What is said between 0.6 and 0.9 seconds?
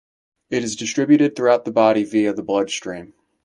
is